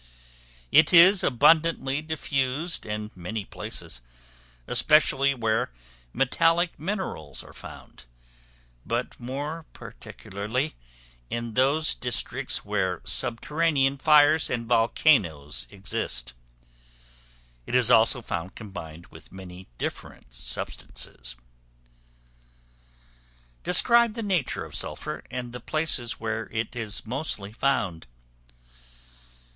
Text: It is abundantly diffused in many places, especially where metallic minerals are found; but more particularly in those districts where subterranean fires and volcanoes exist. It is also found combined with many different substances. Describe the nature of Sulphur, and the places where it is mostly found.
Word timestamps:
It 0.71 0.91
is 0.93 1.23
abundantly 1.23 2.01
diffused 2.01 2.87
in 2.87 3.11
many 3.13 3.45
places, 3.45 4.01
especially 4.65 5.35
where 5.35 5.69
metallic 6.11 6.79
minerals 6.79 7.43
are 7.43 7.53
found; 7.53 8.05
but 8.83 9.19
more 9.19 9.67
particularly 9.73 10.73
in 11.29 11.53
those 11.53 11.93
districts 11.93 12.65
where 12.65 13.01
subterranean 13.03 13.99
fires 13.99 14.49
and 14.49 14.65
volcanoes 14.65 15.67
exist. 15.69 16.33
It 17.67 17.75
is 17.75 17.91
also 17.91 18.23
found 18.23 18.55
combined 18.55 19.05
with 19.11 19.31
many 19.31 19.67
different 19.77 20.33
substances. 20.33 21.35
Describe 23.63 24.15
the 24.15 24.23
nature 24.23 24.65
of 24.65 24.73
Sulphur, 24.73 25.23
and 25.29 25.53
the 25.53 25.59
places 25.59 26.19
where 26.19 26.49
it 26.51 26.75
is 26.75 27.05
mostly 27.05 27.53
found. 27.53 28.07